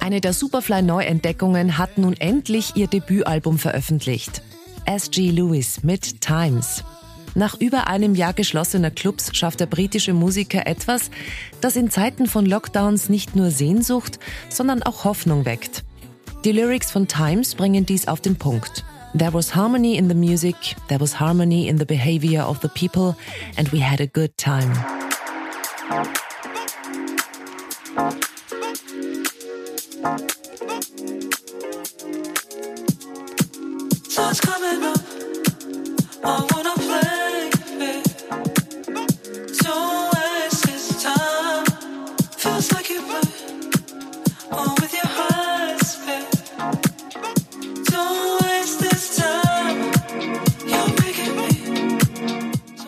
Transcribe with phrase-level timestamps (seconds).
[0.00, 4.42] Eine der Superfly-Neuentdeckungen hat nun endlich ihr Debütalbum veröffentlicht.
[4.84, 5.30] S.G.
[5.30, 6.84] Lewis mit Times.
[7.34, 11.10] Nach über einem Jahr geschlossener Clubs schafft der britische Musiker etwas,
[11.62, 14.18] das in Zeiten von Lockdowns nicht nur Sehnsucht,
[14.50, 15.82] sondern auch Hoffnung weckt.
[16.44, 18.84] Die Lyrics von Times bringen dies auf den Punkt.
[19.14, 23.16] There was harmony in the music, there was harmony in the behavior of the people,
[23.56, 24.72] and we had a good time.
[34.14, 34.87] Thoughts coming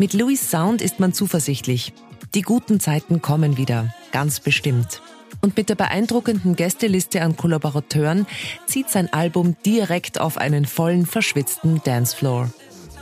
[0.00, 1.92] Mit Louis Sound ist man zuversichtlich.
[2.32, 5.02] Die guten Zeiten kommen wieder, ganz bestimmt.
[5.40, 8.26] Und mit der beeindruckenden Gästeliste an Kollaborateuren
[8.66, 12.48] zieht sein Album direkt auf einen vollen, verschwitzten Dancefloor.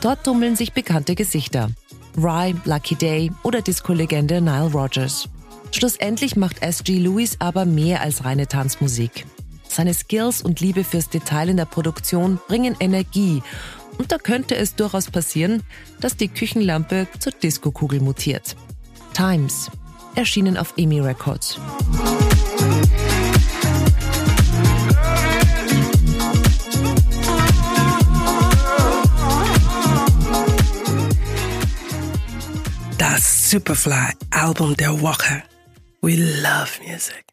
[0.01, 1.69] Dort tummeln sich bekannte Gesichter.
[2.17, 5.29] Rye, Lucky Day oder Disco-Legende Nile Rodgers.
[5.71, 6.97] Schlussendlich macht S.G.
[6.97, 9.27] Lewis aber mehr als reine Tanzmusik.
[9.67, 13.43] Seine Skills und Liebe fürs Detail in der Produktion bringen Energie.
[13.97, 15.63] Und da könnte es durchaus passieren,
[15.99, 18.55] dass die Küchenlampe zur Disco-Kugel mutiert.
[19.13, 19.71] Times,
[20.15, 21.59] erschienen auf EMI Records.
[32.97, 35.43] Das Superfly Album der Woche.
[36.01, 37.25] We love music.